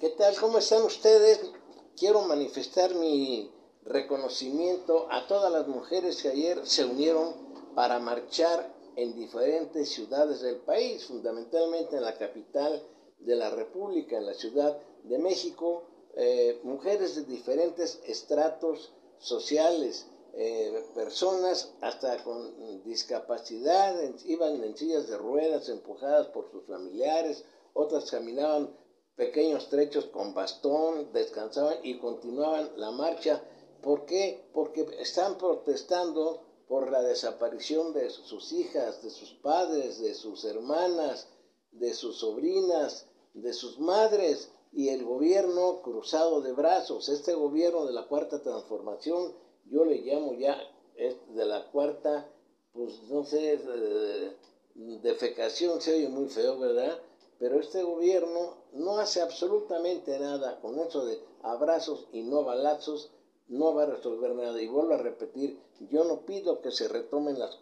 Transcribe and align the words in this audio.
¿Qué 0.00 0.08
tal? 0.08 0.34
¿Cómo 0.40 0.56
están 0.56 0.82
ustedes? 0.84 1.42
Quiero 1.94 2.22
manifestar 2.22 2.94
mi 2.94 3.52
reconocimiento 3.82 5.06
a 5.10 5.26
todas 5.26 5.52
las 5.52 5.68
mujeres 5.68 6.22
que 6.22 6.30
ayer 6.30 6.66
se 6.66 6.86
unieron 6.86 7.34
para 7.74 7.98
marchar 7.98 8.74
en 8.96 9.14
diferentes 9.14 9.90
ciudades 9.90 10.40
del 10.40 10.56
país, 10.56 11.04
fundamentalmente 11.04 11.98
en 11.98 12.04
la 12.04 12.16
capital 12.16 12.82
de 13.18 13.36
la 13.36 13.50
República, 13.50 14.16
en 14.16 14.24
la 14.24 14.32
Ciudad 14.32 14.80
de 15.04 15.18
México, 15.18 15.82
eh, 16.16 16.58
mujeres 16.62 17.16
de 17.16 17.24
diferentes 17.24 18.00
estratos 18.06 18.94
sociales, 19.18 20.06
eh, 20.32 20.82
personas 20.94 21.74
hasta 21.82 22.24
con 22.24 22.82
discapacidad, 22.84 23.94
iban 24.24 24.64
en 24.64 24.74
sillas 24.78 25.08
de 25.08 25.18
ruedas 25.18 25.68
empujadas 25.68 26.28
por 26.28 26.50
sus 26.50 26.64
familiares, 26.64 27.44
otras 27.74 28.10
caminaban 28.10 28.74
pequeños 29.20 29.68
trechos 29.68 30.06
con 30.06 30.32
bastón, 30.32 31.12
descansaban 31.12 31.76
y 31.82 31.98
continuaban 31.98 32.70
la 32.76 32.90
marcha. 32.90 33.44
¿Por 33.82 34.06
qué? 34.06 34.48
Porque 34.54 34.86
están 34.98 35.36
protestando 35.36 36.40
por 36.66 36.90
la 36.90 37.02
desaparición 37.02 37.92
de 37.92 38.08
sus 38.08 38.50
hijas, 38.52 39.02
de 39.02 39.10
sus 39.10 39.34
padres, 39.34 40.00
de 40.00 40.14
sus 40.14 40.46
hermanas, 40.46 41.28
de 41.70 41.92
sus 41.92 42.20
sobrinas, 42.20 43.08
de 43.34 43.52
sus 43.52 43.78
madres 43.78 44.52
y 44.72 44.88
el 44.88 45.04
gobierno 45.04 45.82
cruzado 45.82 46.40
de 46.40 46.52
brazos. 46.52 47.10
Este 47.10 47.34
gobierno 47.34 47.84
de 47.84 47.92
la 47.92 48.08
cuarta 48.08 48.40
transformación, 48.40 49.34
yo 49.66 49.84
le 49.84 49.98
llamo 49.98 50.32
ya 50.32 50.56
de 50.96 51.44
la 51.44 51.70
cuarta, 51.70 52.26
pues 52.72 53.02
no 53.10 53.22
sé, 53.24 53.58
de, 53.58 54.32
defecación 55.02 55.78
se 55.82 55.96
oye 55.96 56.08
muy 56.08 56.30
feo, 56.30 56.58
¿verdad? 56.58 56.98
Pero 57.40 57.58
este 57.58 57.82
gobierno 57.82 58.58
no 58.74 58.98
hace 58.98 59.22
absolutamente 59.22 60.20
nada 60.20 60.60
con 60.60 60.78
eso 60.78 61.06
de 61.06 61.18
abrazos 61.42 62.06
y 62.12 62.22
no 62.22 62.44
balazos, 62.44 63.10
no 63.48 63.74
va 63.74 63.84
a 63.84 63.86
resolver 63.86 64.34
nada. 64.34 64.60
Y 64.60 64.68
vuelvo 64.68 64.92
a 64.92 64.98
repetir, 64.98 65.58
yo 65.90 66.04
no 66.04 66.26
pido 66.26 66.60
que 66.60 66.70
se 66.70 66.86
retomen 66.86 67.38
las, 67.38 67.58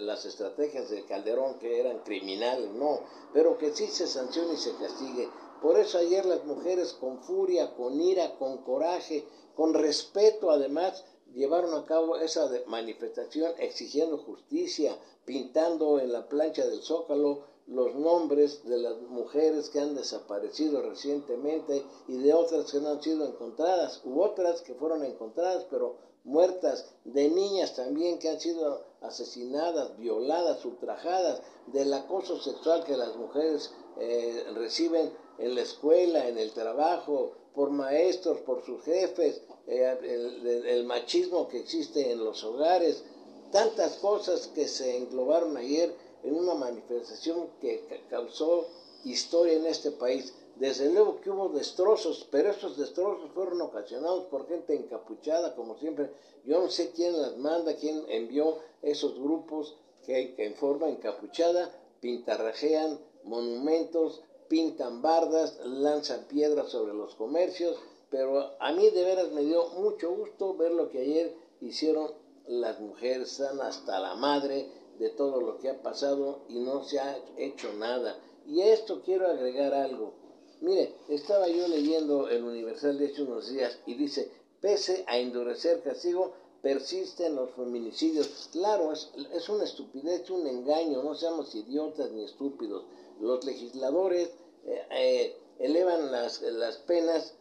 las 0.00 0.24
estrategias 0.26 0.90
de 0.90 1.04
Calderón 1.06 1.58
que 1.58 1.80
eran 1.80 2.04
criminales, 2.04 2.70
no, 2.70 3.00
pero 3.32 3.58
que 3.58 3.74
sí 3.74 3.88
se 3.88 4.06
sancione 4.06 4.54
y 4.54 4.58
se 4.58 4.76
castigue. 4.76 5.28
Por 5.60 5.76
eso 5.76 5.98
ayer 5.98 6.24
las 6.24 6.44
mujeres 6.44 6.92
con 6.92 7.20
furia, 7.24 7.74
con 7.74 8.00
ira, 8.00 8.38
con 8.38 8.58
coraje, 8.58 9.26
con 9.56 9.74
respeto 9.74 10.52
además, 10.52 11.04
llevaron 11.34 11.74
a 11.74 11.84
cabo 11.84 12.16
esa 12.16 12.48
manifestación 12.66 13.52
exigiendo 13.58 14.18
justicia, 14.18 14.96
pintando 15.24 15.98
en 15.98 16.12
la 16.12 16.28
plancha 16.28 16.64
del 16.64 16.82
zócalo 16.82 17.50
los 17.70 17.94
nombres 17.94 18.64
de 18.64 18.78
las 18.78 19.00
mujeres 19.02 19.70
que 19.70 19.80
han 19.80 19.94
desaparecido 19.94 20.82
recientemente 20.82 21.84
y 22.08 22.18
de 22.18 22.34
otras 22.34 22.70
que 22.70 22.80
no 22.80 22.90
han 22.90 23.02
sido 23.02 23.24
encontradas, 23.24 24.00
u 24.04 24.20
otras 24.20 24.60
que 24.62 24.74
fueron 24.74 25.04
encontradas 25.04 25.66
pero 25.70 25.96
muertas, 26.24 26.84
de 27.04 27.28
niñas 27.28 27.76
también 27.76 28.18
que 28.18 28.28
han 28.28 28.40
sido 28.40 28.84
asesinadas, 29.00 29.96
violadas, 29.98 30.64
ultrajadas, 30.64 31.40
del 31.68 31.94
acoso 31.94 32.40
sexual 32.40 32.84
que 32.84 32.96
las 32.96 33.16
mujeres 33.16 33.70
eh, 33.98 34.44
reciben 34.54 35.12
en 35.38 35.54
la 35.54 35.62
escuela, 35.62 36.28
en 36.28 36.38
el 36.38 36.52
trabajo, 36.52 37.32
por 37.54 37.70
maestros, 37.70 38.38
por 38.40 38.64
sus 38.64 38.82
jefes, 38.82 39.42
eh, 39.66 39.96
el, 40.02 40.66
el 40.66 40.84
machismo 40.84 41.48
que 41.48 41.60
existe 41.60 42.10
en 42.10 42.24
los 42.24 42.42
hogares, 42.44 43.04
tantas 43.52 43.96
cosas 43.96 44.48
que 44.48 44.68
se 44.68 44.96
englobaron 44.96 45.56
ayer 45.56 45.94
en 46.22 46.34
una 46.34 46.54
manifestación 46.54 47.48
que 47.60 47.86
causó 48.08 48.66
historia 49.04 49.54
en 49.54 49.66
este 49.66 49.90
país. 49.90 50.34
Desde 50.56 50.92
luego 50.92 51.20
que 51.20 51.30
hubo 51.30 51.48
destrozos, 51.48 52.26
pero 52.30 52.50
esos 52.50 52.76
destrozos 52.76 53.30
fueron 53.32 53.62
ocasionados 53.62 54.24
por 54.26 54.46
gente 54.46 54.74
encapuchada, 54.74 55.54
como 55.54 55.78
siempre. 55.78 56.10
Yo 56.44 56.60
no 56.60 56.68
sé 56.68 56.90
quién 56.90 57.20
las 57.20 57.36
manda, 57.38 57.76
quién 57.76 58.04
envió 58.08 58.58
esos 58.82 59.18
grupos 59.18 59.76
que, 60.04 60.34
en 60.38 60.54
forma 60.54 60.88
encapuchada 60.88 61.74
pintarrajean 62.00 62.98
monumentos, 63.24 64.22
pintan 64.48 65.02
bardas, 65.02 65.58
lanzan 65.64 66.24
piedras 66.24 66.70
sobre 66.70 66.94
los 66.94 67.14
comercios, 67.14 67.76
pero 68.10 68.50
a 68.58 68.72
mí 68.72 68.90
de 68.90 69.04
veras 69.04 69.30
me 69.32 69.42
dio 69.42 69.68
mucho 69.70 70.10
gusto 70.10 70.56
ver 70.56 70.72
lo 70.72 70.90
que 70.90 70.98
ayer 70.98 71.34
hicieron 71.60 72.12
las 72.48 72.80
mujeres, 72.80 73.32
están 73.32 73.60
hasta 73.60 74.00
la 74.00 74.14
madre, 74.14 74.66
de 75.00 75.08
todo 75.08 75.40
lo 75.40 75.58
que 75.58 75.70
ha 75.70 75.82
pasado 75.82 76.42
y 76.48 76.58
no 76.58 76.84
se 76.84 77.00
ha 77.00 77.18
hecho 77.38 77.72
nada. 77.72 78.20
Y 78.46 78.60
a 78.60 78.72
esto 78.72 79.00
quiero 79.02 79.26
agregar 79.26 79.72
algo. 79.72 80.12
Mire, 80.60 80.94
estaba 81.08 81.48
yo 81.48 81.66
leyendo 81.68 82.28
el 82.28 82.44
Universal 82.44 82.98
de 82.98 83.06
hace 83.06 83.22
unos 83.22 83.48
días 83.48 83.78
y 83.86 83.94
dice, 83.94 84.30
pese 84.60 85.04
a 85.08 85.16
endurecer 85.16 85.82
castigo, 85.82 86.34
persisten 86.60 87.34
los 87.34 87.50
feminicidios. 87.52 88.50
Claro, 88.52 88.92
es, 88.92 89.10
es 89.32 89.48
una 89.48 89.64
estupidez, 89.64 90.28
un 90.28 90.46
engaño, 90.46 91.02
no 91.02 91.14
seamos 91.14 91.54
idiotas 91.54 92.10
ni 92.12 92.24
estúpidos. 92.24 92.84
Los 93.20 93.42
legisladores 93.46 94.28
eh, 94.64 94.86
eh, 94.90 95.36
elevan 95.60 96.12
las, 96.12 96.42
las 96.42 96.76
penas 96.76 97.34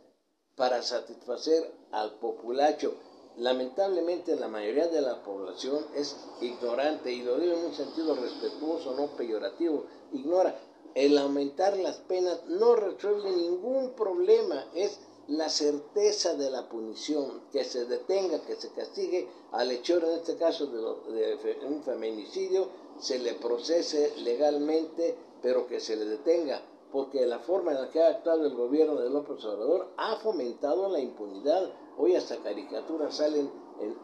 para 0.56 0.82
satisfacer 0.82 1.70
al 1.92 2.20
populacho 2.20 2.94
lamentablemente 3.40 4.36
la 4.36 4.48
mayoría 4.48 4.88
de 4.88 5.02
la 5.02 5.24
población 5.24 5.86
es 5.96 6.18
ignorante 6.42 7.12
y 7.12 7.24
lo 7.24 7.40
digo 7.40 7.54
en 7.54 7.66
un 7.66 7.74
sentido 7.74 8.16
respetuoso, 8.16 8.94
no 8.96 9.08
peyorativo, 9.16 9.86
ignora. 10.14 10.60
El 10.96 11.18
aumentar 11.18 11.78
las 11.78 11.98
penas 11.98 12.46
no 12.48 12.76
resuelve 12.76 13.32
ningún 13.32 13.92
problema, 13.92 14.66
es 14.74 15.00
la 15.28 15.48
certeza 15.50 16.34
de 16.34 16.50
la 16.50 16.68
punición, 16.68 17.44
que 17.52 17.64
se 17.64 17.86
detenga, 17.86 18.42
que 18.42 18.56
se 18.56 18.72
castigue 18.72 19.28
al 19.52 19.72
hechor, 19.72 20.04
en 20.04 20.16
este 20.16 20.36
caso 20.38 20.66
de, 20.66 21.38
de 21.38 21.66
un 21.68 21.84
feminicidio, 21.84 22.68
se 23.00 23.20
le 23.20 23.34
procese 23.36 24.14
legalmente, 24.18 25.16
pero 25.42 25.68
que 25.68 25.80
se 25.80 25.96
le 25.96 26.06
detenga 26.06 26.62
porque 26.92 27.26
la 27.26 27.40
forma 27.40 27.72
en 27.72 27.82
la 27.82 27.90
que 27.90 28.02
ha 28.02 28.10
actuado 28.10 28.46
el 28.46 28.56
gobierno 28.56 28.96
de 28.96 29.10
López 29.10 29.44
Obrador 29.46 29.90
ha 29.98 30.16
fomentado 30.18 30.90
la 30.90 31.00
impunidad. 31.00 31.72
Hoy 32.02 32.16
hasta 32.16 32.38
caricaturas 32.38 33.18
salen 33.18 33.52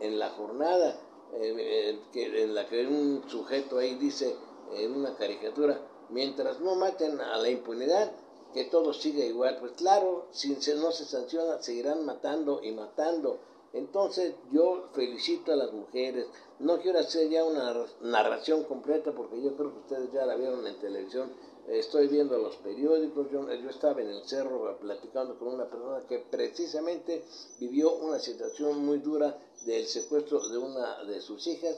en, 0.02 0.20
la 0.20 0.30
jornada, 0.32 1.00
en 1.34 2.54
la 2.54 2.68
que 2.68 2.86
un 2.86 3.24
sujeto 3.30 3.78
ahí 3.78 3.96
dice 3.96 4.36
en 4.74 4.98
una 4.98 5.16
caricatura, 5.16 5.80
mientras 6.10 6.60
no 6.60 6.76
maten 6.76 7.22
a 7.22 7.38
la 7.38 7.50
impunidad, 7.50 8.12
que 8.54 8.66
todo 8.66 8.92
siga 8.92 9.24
igual. 9.24 9.60
Pues 9.62 9.72
claro, 9.78 10.28
si 10.32 10.50
no 10.76 10.92
se 10.92 11.06
sanciona, 11.06 11.62
seguirán 11.62 12.06
matando 12.06 12.62
y 12.62 12.74
matando. 12.74 13.40
Entonces 13.72 14.36
yo 14.52 14.90
felicito 14.92 15.54
a 15.54 15.56
las 15.56 15.72
mujeres. 15.72 16.28
No 16.60 16.80
quiero 16.82 17.00
hacer 17.00 17.30
ya 17.30 17.46
una 17.46 17.74
narración 18.02 18.66
completa 18.66 19.14
porque 19.14 19.42
yo 19.42 19.56
creo 19.56 19.72
que 19.72 19.80
ustedes 19.80 20.12
ya 20.12 20.26
la 20.26 20.36
vieron 20.36 20.68
en 20.68 20.78
televisión 20.80 21.32
estoy 21.68 22.08
viendo 22.08 22.38
los 22.38 22.56
periódicos, 22.58 23.32
yo, 23.32 23.50
estaba 23.70 24.02
en 24.02 24.10
el 24.10 24.24
cerro 24.24 24.78
platicando 24.80 25.38
con 25.38 25.50
una 25.50 25.70
persona 25.70 26.04
que 26.08 26.20
precisamente 26.20 27.24
vivió 27.60 27.96
una 27.96 28.20
situación 28.20 28.86
muy 28.86 29.00
dura 29.00 29.38
del 29.66 29.86
secuestro 29.86 30.48
de 30.50 30.58
una 30.58 31.04
de 31.04 31.22
sus 31.22 31.48
hijas, 31.48 31.78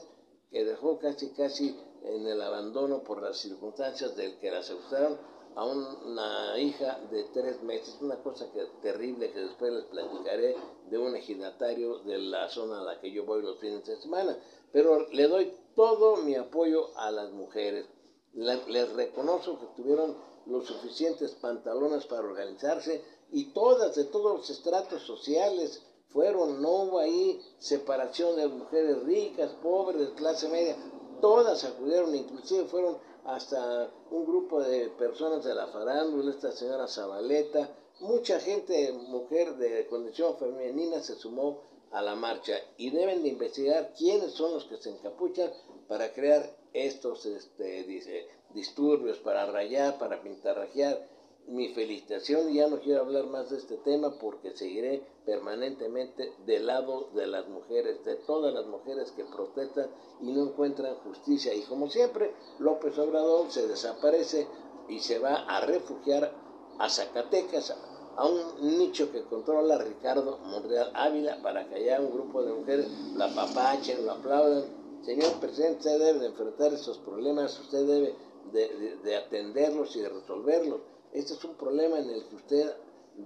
que 0.50 0.64
dejó 0.64 0.98
casi 0.98 1.30
casi 1.30 1.76
en 2.04 2.26
el 2.26 2.40
abandono 2.40 3.02
por 3.02 3.22
las 3.22 3.38
circunstancias 3.38 4.16
del 4.16 4.38
que 4.38 4.50
la 4.50 4.62
secuestraron 4.62 5.18
a 5.54 5.64
una 5.64 6.58
hija 6.60 7.00
de 7.10 7.24
tres 7.34 7.62
meses, 7.62 7.98
una 8.00 8.22
cosa 8.22 8.50
que, 8.52 8.64
terrible 8.80 9.32
que 9.32 9.40
después 9.40 9.72
les 9.72 9.84
platicaré 9.86 10.54
de 10.88 10.98
un 10.98 11.16
ejidatario 11.16 11.98
de 12.00 12.18
la 12.18 12.48
zona 12.48 12.80
a 12.80 12.84
la 12.84 13.00
que 13.00 13.10
yo 13.10 13.24
voy 13.24 13.42
los 13.42 13.58
fines 13.58 13.84
de 13.84 13.96
semana. 13.96 14.38
Pero 14.72 15.08
le 15.08 15.26
doy 15.26 15.52
todo 15.74 16.18
mi 16.18 16.36
apoyo 16.36 16.96
a 16.96 17.10
las 17.10 17.32
mujeres 17.32 17.86
les 18.34 18.92
reconozco 18.92 19.58
que 19.58 19.66
tuvieron 19.76 20.16
los 20.46 20.66
suficientes 20.66 21.32
pantalones 21.32 22.06
para 22.06 22.26
organizarse 22.26 23.02
y 23.30 23.46
todas, 23.52 23.94
de 23.94 24.04
todos 24.04 24.38
los 24.38 24.50
estratos 24.50 25.02
sociales, 25.02 25.82
fueron, 26.08 26.62
no 26.62 26.70
hubo 26.70 26.98
ahí 26.98 27.40
separación 27.58 28.36
de 28.36 28.48
mujeres 28.48 29.02
ricas, 29.02 29.50
pobres, 29.62 30.08
clase 30.16 30.48
media, 30.48 30.76
todas 31.20 31.64
acudieron, 31.64 32.14
inclusive 32.14 32.64
fueron 32.64 32.96
hasta 33.24 33.90
un 34.10 34.24
grupo 34.24 34.62
de 34.62 34.88
personas 34.90 35.44
de 35.44 35.54
la 35.54 35.66
farándula, 35.66 36.30
esta 36.30 36.50
señora 36.52 36.88
Zabaleta, 36.88 37.68
mucha 38.00 38.40
gente, 38.40 38.92
mujer 38.92 39.56
de 39.56 39.86
condición 39.88 40.36
femenina 40.38 41.02
se 41.02 41.16
sumó 41.16 41.60
a 41.90 42.00
la 42.00 42.14
marcha 42.14 42.54
y 42.76 42.90
deben 42.90 43.22
de 43.22 43.28
investigar 43.28 43.92
quiénes 43.96 44.32
son 44.32 44.54
los 44.54 44.64
que 44.64 44.78
se 44.78 44.90
encapuchan 44.90 45.50
para 45.88 46.12
crear 46.12 46.57
estos 46.72 47.26
este, 47.26 47.84
dice, 47.84 48.26
disturbios, 48.54 49.18
para 49.18 49.46
rayar, 49.46 49.98
para 49.98 50.22
pintarrajear. 50.22 51.06
Mi 51.48 51.68
felicitación 51.68 52.52
ya 52.52 52.68
no 52.68 52.78
quiero 52.78 53.00
hablar 53.00 53.24
más 53.26 53.48
de 53.48 53.56
este 53.56 53.78
tema 53.78 54.18
porque 54.18 54.54
seguiré 54.54 55.02
permanentemente 55.24 56.32
del 56.44 56.66
lado 56.66 57.08
de 57.14 57.26
las 57.26 57.48
mujeres, 57.48 58.04
de 58.04 58.16
todas 58.16 58.52
las 58.52 58.66
mujeres 58.66 59.12
que 59.12 59.24
protestan 59.24 59.88
y 60.20 60.32
no 60.32 60.42
encuentran 60.42 60.94
justicia. 60.96 61.54
Y 61.54 61.62
como 61.62 61.88
siempre, 61.88 62.34
López 62.58 62.98
Obrador 62.98 63.50
se 63.50 63.66
desaparece 63.66 64.46
y 64.90 64.98
se 65.00 65.18
va 65.18 65.36
a 65.46 65.62
refugiar 65.62 66.32
a 66.78 66.88
Zacatecas, 66.88 67.74
a 68.16 68.26
un 68.26 68.78
nicho 68.78 69.10
que 69.10 69.22
controla 69.22 69.78
Ricardo 69.78 70.38
Monreal 70.38 70.90
Ávila 70.94 71.40
para 71.42 71.68
que 71.68 71.76
haya 71.76 72.00
un 72.00 72.12
grupo 72.12 72.42
de 72.42 72.52
mujeres 72.52 72.88
la 73.16 73.26
apapachen, 73.26 74.04
lo 74.04 74.12
aplaudan. 74.12 74.77
Señor 75.04 75.40
presidente, 75.40 75.78
usted 75.78 75.98
debe 75.98 76.18
de 76.18 76.26
enfrentar 76.26 76.72
esos 76.72 76.98
problemas, 76.98 77.58
usted 77.58 77.86
debe 77.86 78.14
de, 78.52 79.16
atenderlos 79.16 79.94
y 79.96 80.00
de 80.00 80.08
resolverlos. 80.08 80.80
Este 81.12 81.34
es 81.34 81.44
un 81.44 81.54
problema 81.54 81.98
en 81.98 82.10
el 82.10 82.24
que 82.26 82.36
usted 82.36 82.74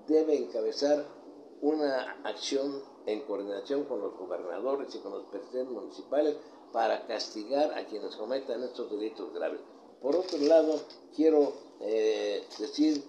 debe 0.07 0.37
encabezar 0.37 1.05
una 1.61 2.19
acción 2.25 2.83
en 3.07 3.21
coordinación 3.23 3.85
con 3.85 4.01
los 4.01 4.17
gobernadores 4.17 4.95
y 4.95 4.99
con 4.99 5.13
los 5.13 5.25
presidentes 5.27 5.73
municipales 5.73 6.37
para 6.73 7.07
castigar 7.07 7.77
a 7.77 7.85
quienes 7.87 8.17
cometan 8.17 8.63
estos 8.63 8.91
delitos 8.91 9.33
graves. 9.35 9.61
Por 10.01 10.17
otro 10.17 10.39
lado, 10.39 10.81
quiero 11.15 11.53
eh, 11.81 12.45
decir 12.59 13.03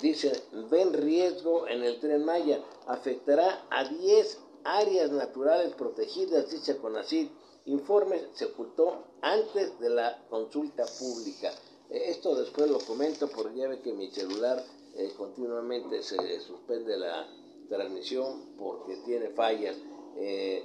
Dice, 0.00 0.32
ven 0.70 0.92
riesgo 0.94 1.68
en 1.68 1.84
el 1.84 2.00
tren 2.00 2.24
Maya, 2.24 2.60
afectará 2.86 3.64
a 3.70 3.84
10 3.84 4.38
áreas 4.64 5.10
naturales 5.10 5.74
protegidas, 5.74 6.50
dice 6.50 6.76
Conacid. 6.78 7.28
Informe 7.66 8.20
se 8.34 8.46
ocultó 8.46 9.04
antes 9.20 9.78
de 9.78 9.90
la 9.90 10.24
consulta 10.28 10.84
pública. 10.98 11.52
Eh, 11.90 12.10
esto 12.10 12.34
después 12.34 12.70
lo 12.70 12.78
comento 12.80 13.28
porque 13.28 13.58
ya 13.58 13.68
ve 13.68 13.80
que 13.80 13.92
mi 13.92 14.10
celular 14.10 14.62
eh, 14.94 15.12
continuamente 15.16 16.02
se 16.02 16.40
suspende 16.40 16.96
la 16.96 17.28
transmisión 17.68 18.56
porque 18.58 18.96
tiene 19.04 19.28
fallas. 19.30 19.76
Eh, 20.16 20.64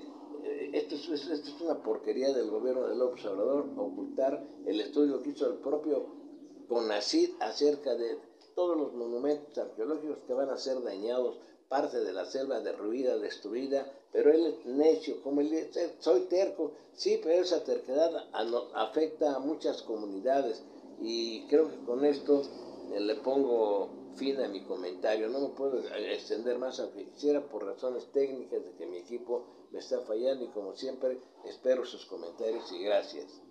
esto, 0.73 0.95
es, 0.95 1.09
esto, 1.09 1.33
es, 1.33 1.61
una 1.61 1.81
porquería 1.81 2.33
del 2.33 2.49
gobierno 2.49 2.87
del 2.87 3.01
Observador, 3.01 3.69
ocultar 3.77 4.45
el 4.65 4.81
estudio 4.81 5.21
que 5.21 5.29
hizo 5.29 5.47
el 5.47 5.57
propio 5.57 6.05
CONACID 6.67 7.35
acerca 7.39 7.95
de 7.95 8.17
todos 8.55 8.77
los 8.77 8.93
monumentos 8.93 9.57
arqueológicos 9.57 10.17
que 10.25 10.33
van 10.33 10.49
a 10.49 10.57
ser 10.57 10.81
dañados, 10.81 11.39
parte 11.69 11.99
de 11.99 12.13
la 12.13 12.25
selva 12.25 12.59
derruida, 12.61 13.17
destruida, 13.17 13.91
pero 14.11 14.31
él 14.31 14.45
es 14.45 14.65
necio, 14.65 15.21
como 15.21 15.41
él 15.41 15.49
dice, 15.49 15.95
soy 15.99 16.21
terco, 16.21 16.71
sí, 16.93 17.19
pero 17.21 17.41
esa 17.41 17.63
terquedad 17.63 18.29
afecta 18.73 19.35
a 19.35 19.39
muchas 19.39 19.81
comunidades 19.81 20.63
y 21.01 21.45
creo 21.47 21.69
que 21.69 21.85
con 21.85 22.05
esto 22.05 22.41
eh, 22.93 22.99
le 22.99 23.15
pongo 23.15 23.89
fin 24.15 24.39
a 24.39 24.47
mi 24.47 24.63
comentario, 24.63 25.29
no 25.29 25.39
me 25.39 25.49
puedo 25.49 25.79
extender 25.79 26.57
más 26.57 26.79
aunque 26.79 27.05
quisiera 27.05 27.41
por 27.41 27.65
razones 27.65 28.11
técnicas 28.11 28.63
de 28.63 28.71
que 28.71 28.85
mi 28.85 28.97
equipo 28.97 29.45
me 29.71 29.79
está 29.79 30.01
fallando 30.01 30.45
y 30.45 30.47
como 30.47 30.75
siempre 30.75 31.19
espero 31.45 31.85
sus 31.85 32.05
comentarios 32.05 32.71
y 32.71 32.83
gracias. 32.83 33.46